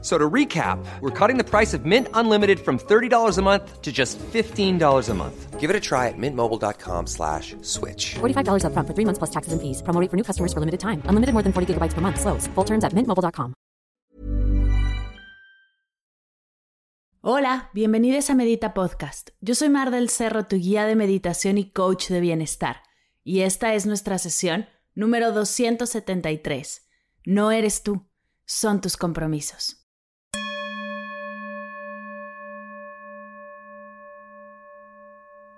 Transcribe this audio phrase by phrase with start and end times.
[0.00, 3.90] So to recap, we're cutting the price of Mint Unlimited from $30 a month to
[3.90, 5.58] just $15 a month.
[5.58, 8.14] Give it a try at mintmobile.com slash switch.
[8.20, 9.82] $45 upfront for three months plus taxes and fees.
[9.82, 11.02] Promo rate for new customers for limited time.
[11.08, 12.20] Unlimited more than 40 gigabytes per month.
[12.20, 12.46] Slows.
[12.54, 13.54] Full terms at mintmobile.com.
[17.20, 19.30] Hola, bienvenidos a Medita Podcast.
[19.40, 22.76] Yo soy Mar del Cerro, tu guía de meditación y coach de bienestar.
[23.24, 26.86] Y esta es nuestra sesión número 273.
[27.26, 28.06] No eres tú,
[28.46, 29.84] son tus compromisos.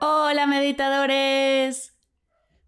[0.00, 1.94] Hola meditadores.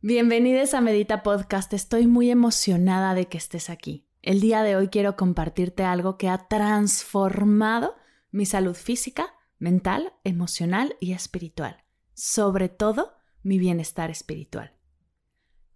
[0.00, 1.74] Bienvenidos a Medita Podcast.
[1.74, 4.08] Estoy muy emocionada de que estés aquí.
[4.22, 7.94] El día de hoy quiero compartirte algo que ha transformado
[8.30, 11.84] mi salud física, mental, emocional y espiritual.
[12.14, 13.12] Sobre todo,
[13.42, 14.72] mi bienestar espiritual.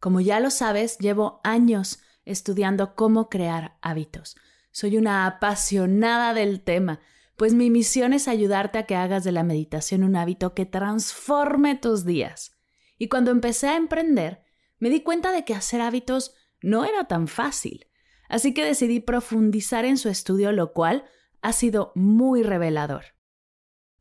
[0.01, 4.37] Como ya lo sabes, llevo años estudiando cómo crear hábitos.
[4.71, 6.99] Soy una apasionada del tema
[7.37, 11.77] pues mi misión es ayudarte a que hagas de la meditación un hábito que transforme
[11.77, 12.57] tus días.
[12.99, 14.43] Y cuando empecé a emprender,
[14.79, 17.87] me di cuenta de que hacer hábitos no era tan fácil,
[18.29, 21.05] así que decidí profundizar en su estudio, lo cual
[21.43, 23.17] ha sido muy revelador.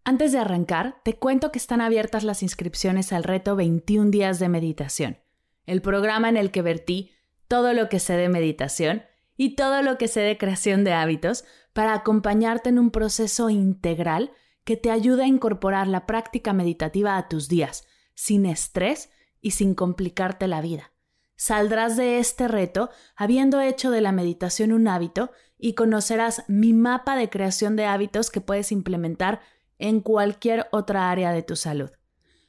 [0.04, 4.50] Antes de arrancar, te cuento que están abiertas las inscripciones al reto 21 días de
[4.50, 5.20] meditación,
[5.66, 7.12] el programa en el que vertí
[7.48, 9.04] todo lo que sé de meditación
[9.38, 14.32] y todo lo que sé de creación de hábitos para acompañarte en un proceso integral
[14.64, 19.10] que te ayude a incorporar la práctica meditativa a tus días, sin estrés
[19.42, 20.92] y sin complicarte la vida.
[21.36, 27.16] Saldrás de este reto habiendo hecho de la meditación un hábito y conocerás mi mapa
[27.16, 29.42] de creación de hábitos que puedes implementar
[29.78, 31.92] en cualquier otra área de tu salud.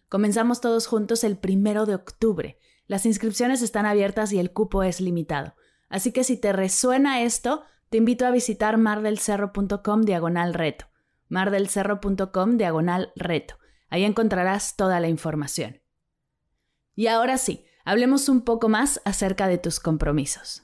[0.08, 2.58] Comenzamos todos juntos el primero de octubre.
[2.86, 5.54] Las inscripciones están abiertas y el cupo es limitado.
[5.88, 10.86] Así que si te resuena esto, te invito a visitar mardelcerro.com diagonal reto.
[11.28, 13.58] mardelcerro.com diagonal reto.
[13.88, 15.80] Ahí encontrarás toda la información.
[16.94, 20.62] Y ahora sí, hablemos un poco más acerca de tus compromisos.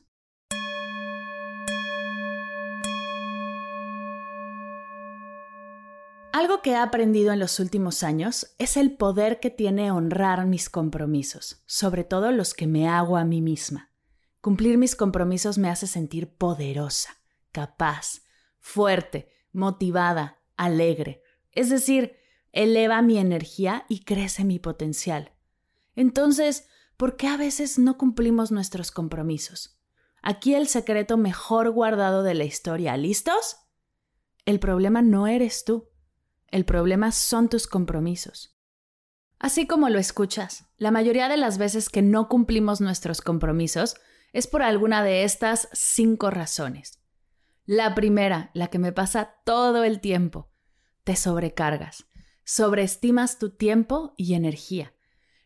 [6.33, 10.71] Algo que he aprendido en los últimos años es el poder que tiene honrar mis
[10.71, 13.92] compromisos, sobre todo los que me hago a mí misma.
[14.43, 17.17] Cumplir mis compromisos me hace sentir poderosa,
[17.53, 18.23] capaz,
[18.59, 21.23] fuerte, motivada, alegre.
[21.53, 22.17] Es decir,
[22.51, 25.33] eleva mi energía y crece mi potencial.
[25.95, 26.67] Entonces,
[26.97, 29.79] ¿por qué a veces no cumplimos nuestros compromisos?
[30.23, 32.97] Aquí el secreto mejor guardado de la historia.
[32.97, 33.59] ¿Listos?
[34.45, 35.89] El problema no eres tú.
[36.49, 38.59] El problema son tus compromisos.
[39.39, 43.95] Así como lo escuchas, la mayoría de las veces que no cumplimos nuestros compromisos
[44.33, 47.01] es por alguna de estas cinco razones.
[47.65, 50.51] La primera, la que me pasa todo el tiempo,
[51.05, 52.07] te sobrecargas,
[52.45, 54.95] sobreestimas tu tiempo y energía,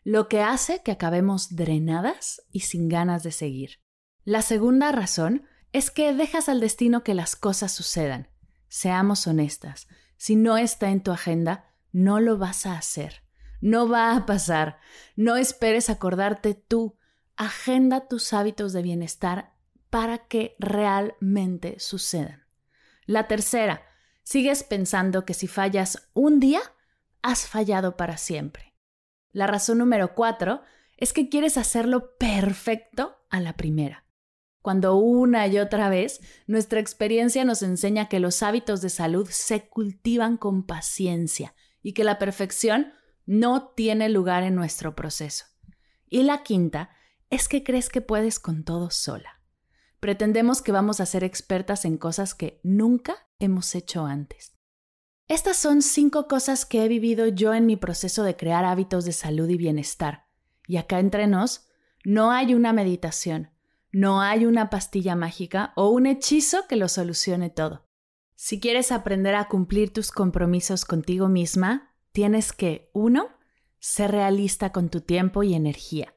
[0.02, 3.80] lo que hace que acabemos drenadas y sin ganas de seguir.
[4.24, 8.28] La segunda razón es que dejas al destino que las cosas sucedan.
[8.68, 13.22] Seamos honestas, si no está en tu agenda, no lo vas a hacer.
[13.60, 14.78] No va a pasar.
[15.16, 16.96] No esperes acordarte tú
[17.36, 19.54] agenda tus hábitos de bienestar
[19.90, 22.46] para que realmente sucedan.
[23.04, 23.82] La tercera,
[24.22, 26.60] sigues pensando que si fallas un día,
[27.22, 28.74] has fallado para siempre.
[29.32, 30.62] La razón número cuatro
[30.96, 34.04] es que quieres hacerlo perfecto a la primera.
[34.62, 39.68] Cuando una y otra vez nuestra experiencia nos enseña que los hábitos de salud se
[39.68, 42.92] cultivan con paciencia y que la perfección
[43.26, 45.44] no tiene lugar en nuestro proceso.
[46.08, 46.90] Y la quinta
[47.30, 49.40] es que crees que puedes con todo sola.
[50.00, 54.56] Pretendemos que vamos a ser expertas en cosas que nunca hemos hecho antes.
[55.28, 59.12] Estas son cinco cosas que he vivido yo en mi proceso de crear hábitos de
[59.12, 60.26] salud y bienestar.
[60.68, 61.66] Y acá entre nos,
[62.04, 63.50] no hay una meditación,
[63.90, 67.88] no hay una pastilla mágica o un hechizo que lo solucione todo.
[68.36, 73.28] Si quieres aprender a cumplir tus compromisos contigo misma, tienes que, uno,
[73.78, 76.15] ser realista con tu tiempo y energía.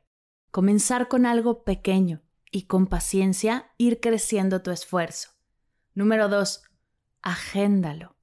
[0.51, 5.29] Comenzar con algo pequeño y con paciencia ir creciendo tu esfuerzo.
[5.93, 6.63] Número dos,
[7.21, 8.15] agéndalo.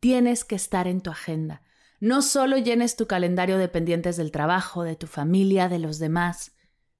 [0.00, 1.62] Tienes que estar en tu agenda.
[2.00, 6.56] No solo llenes tu calendario de pendientes del trabajo, de tu familia, de los demás.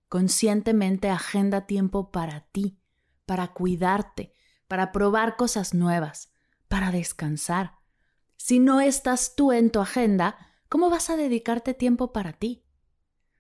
[0.09, 2.79] Conscientemente agenda tiempo para ti,
[3.27, 4.35] para cuidarte,
[4.69, 6.33] para probar cosas nuevas,
[6.69, 7.79] para descansar.
[8.37, 10.37] Si no estás tú en tu agenda,
[10.69, 12.65] ¿cómo vas a dedicarte tiempo para ti?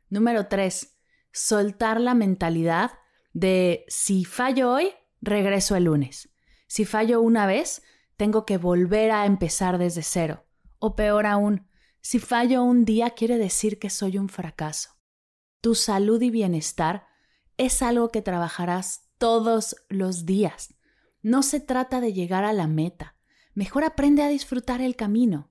[0.08, 0.96] Número 3.
[1.32, 2.92] Soltar la mentalidad
[3.32, 4.90] de si fallo hoy,
[5.20, 6.28] regreso el lunes.
[6.66, 7.82] Si fallo una vez,
[8.16, 10.44] tengo que volver a empezar desde cero.
[10.78, 11.66] O peor aún,
[12.00, 14.90] si fallo un día quiere decir que soy un fracaso.
[15.60, 17.06] Tu salud y bienestar
[17.56, 20.74] es algo que trabajarás todos los días.
[21.22, 23.16] No se trata de llegar a la meta.
[23.54, 25.50] Mejor aprende a disfrutar el camino.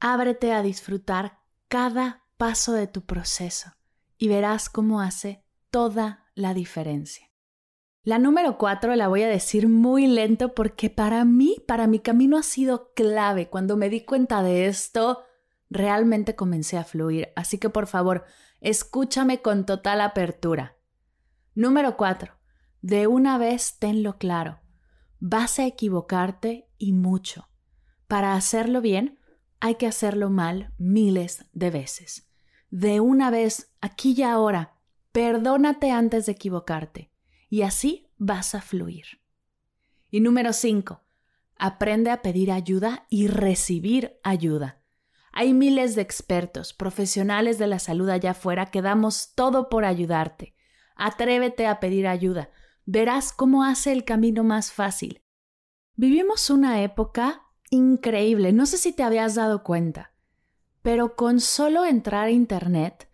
[0.00, 1.38] Ábrete a disfrutar
[1.68, 3.72] cada paso de tu proceso
[4.22, 5.42] y verás cómo hace
[5.72, 7.28] toda la diferencia.
[8.04, 12.38] La número cuatro la voy a decir muy lento porque para mí, para mi camino
[12.38, 13.50] ha sido clave.
[13.50, 15.24] Cuando me di cuenta de esto,
[15.70, 17.30] realmente comencé a fluir.
[17.34, 18.24] Así que por favor,
[18.60, 20.76] escúchame con total apertura.
[21.56, 22.34] Número cuatro,
[22.80, 24.60] de una vez tenlo claro.
[25.18, 27.48] Vas a equivocarte y mucho.
[28.06, 29.18] Para hacerlo bien,
[29.58, 32.31] hay que hacerlo mal miles de veces.
[32.72, 34.78] De una vez, aquí y ahora,
[35.12, 37.12] perdónate antes de equivocarte
[37.50, 39.20] y así vas a fluir.
[40.10, 41.02] Y número 5.
[41.58, 44.80] Aprende a pedir ayuda y recibir ayuda.
[45.32, 50.54] Hay miles de expertos, profesionales de la salud allá afuera que damos todo por ayudarte.
[50.96, 52.48] Atrévete a pedir ayuda.
[52.86, 55.20] Verás cómo hace el camino más fácil.
[55.94, 60.11] Vivimos una época increíble, no sé si te habías dado cuenta,
[60.82, 63.08] pero con solo entrar a Internet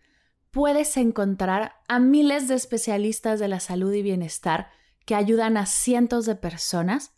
[0.50, 4.70] puedes encontrar a miles de especialistas de la salud y bienestar
[5.04, 7.12] que ayudan a cientos de personas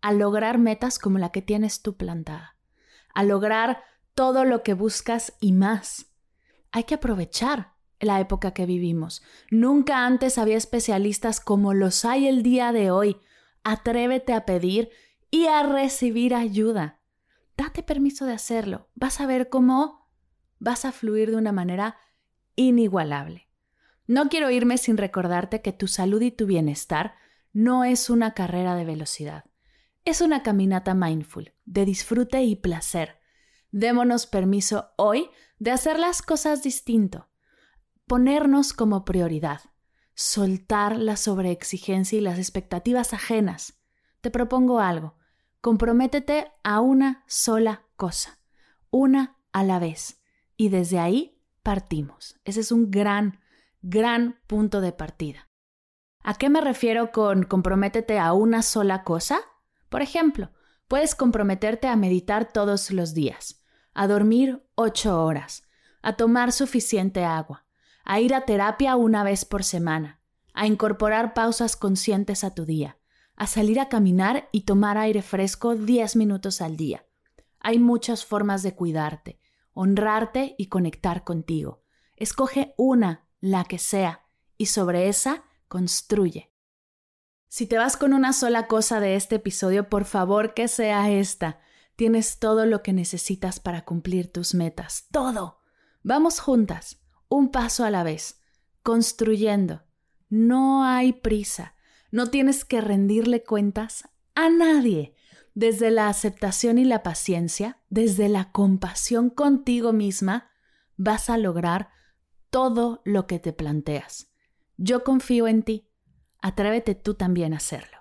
[0.00, 2.56] a lograr metas como la que tienes tú plantada,
[3.14, 3.82] a lograr
[4.14, 6.06] todo lo que buscas y más.
[6.72, 9.22] Hay que aprovechar la época que vivimos.
[9.50, 13.18] Nunca antes había especialistas como los hay el día de hoy.
[13.64, 14.90] Atrévete a pedir
[15.30, 17.00] y a recibir ayuda.
[17.56, 18.88] Date permiso de hacerlo.
[18.94, 20.08] Vas a ver cómo
[20.58, 21.96] vas a fluir de una manera
[22.54, 23.48] inigualable.
[24.06, 27.14] No quiero irme sin recordarte que tu salud y tu bienestar
[27.52, 29.44] no es una carrera de velocidad.
[30.04, 33.18] Es una caminata mindful, de disfrute y placer.
[33.72, 35.28] Démonos permiso hoy
[35.58, 37.28] de hacer las cosas distinto,
[38.06, 39.62] ponernos como prioridad,
[40.14, 43.80] soltar la sobreexigencia y las expectativas ajenas.
[44.20, 45.16] Te propongo algo,
[45.66, 48.38] comprométete a una sola cosa,
[48.90, 50.22] una a la vez,
[50.56, 52.38] y desde ahí partimos.
[52.44, 53.40] Ese es un gran,
[53.82, 55.48] gran punto de partida.
[56.22, 59.40] ¿A qué me refiero con comprométete a una sola cosa?
[59.88, 60.52] Por ejemplo,
[60.86, 63.60] puedes comprometerte a meditar todos los días,
[63.92, 65.64] a dormir ocho horas,
[66.00, 67.66] a tomar suficiente agua,
[68.04, 70.20] a ir a terapia una vez por semana,
[70.54, 72.98] a incorporar pausas conscientes a tu día,
[73.36, 77.06] a salir a caminar y tomar aire fresco diez minutos al día.
[77.60, 79.40] Hay muchas formas de cuidarte,
[79.72, 81.84] honrarte y conectar contigo.
[82.16, 86.52] Escoge una, la que sea, y sobre esa construye.
[87.48, 91.60] Si te vas con una sola cosa de este episodio, por favor que sea esta.
[91.94, 95.06] Tienes todo lo que necesitas para cumplir tus metas.
[95.10, 95.60] Todo.
[96.02, 98.40] Vamos juntas, un paso a la vez,
[98.82, 99.82] construyendo.
[100.28, 101.75] No hay prisa.
[102.10, 105.14] No tienes que rendirle cuentas a nadie
[105.56, 110.50] desde la aceptación y la paciencia, desde la compasión contigo misma,
[110.98, 111.88] vas a lograr
[112.50, 114.30] todo lo que te planteas.
[114.76, 115.88] Yo confío en ti.
[116.42, 117.96] Atrévete tú también a hacerlo.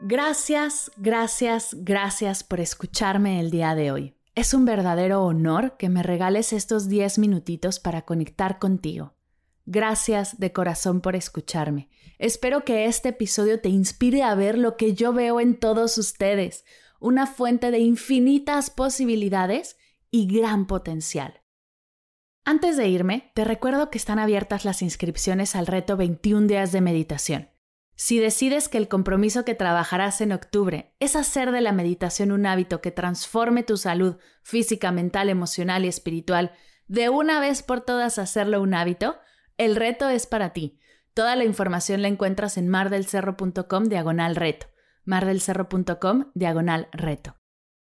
[0.00, 4.16] Gracias, gracias, gracias por escucharme el día de hoy.
[4.34, 9.14] Es un verdadero honor que me regales estos 10 minutitos para conectar contigo.
[9.64, 11.88] Gracias de corazón por escucharme.
[12.18, 16.64] Espero que este episodio te inspire a ver lo que yo veo en todos ustedes,
[16.98, 19.76] una fuente de infinitas posibilidades
[20.10, 21.40] y gran potencial.
[22.44, 26.80] Antes de irme, te recuerdo que están abiertas las inscripciones al reto 21 días de
[26.80, 27.53] meditación.
[27.96, 32.46] Si decides que el compromiso que trabajarás en octubre es hacer de la meditación un
[32.46, 36.52] hábito que transforme tu salud física, mental, emocional y espiritual,
[36.88, 39.16] de una vez por todas hacerlo un hábito,
[39.56, 40.80] el reto es para ti.
[41.14, 44.66] Toda la información la encuentras en mardelcerro.com diagonal reto.
[45.04, 47.36] mardelcerro.com diagonal reto.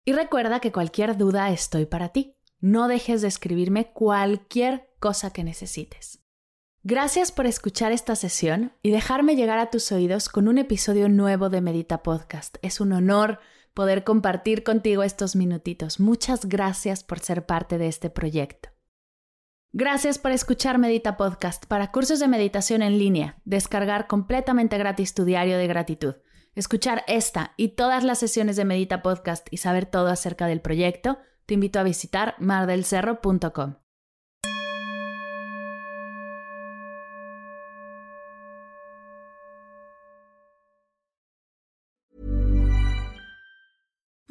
[0.03, 2.35] Y recuerda que cualquier duda estoy para ti.
[2.59, 6.18] No dejes de escribirme cualquier cosa que necesites.
[6.83, 11.49] Gracias por escuchar esta sesión y dejarme llegar a tus oídos con un episodio nuevo
[11.49, 12.55] de Medita Podcast.
[12.61, 13.39] Es un honor
[13.73, 15.99] poder compartir contigo estos minutitos.
[15.99, 18.69] Muchas gracias por ser parte de este proyecto.
[19.73, 25.25] Gracias por escuchar Medita Podcast para cursos de meditación en línea, descargar completamente gratis tu
[25.25, 26.15] diario de gratitud,
[26.55, 31.19] escuchar esta y todas las sesiones de Medita Podcast y saber todo acerca del proyecto,
[31.45, 33.75] te invito a visitar mardelcerro.com.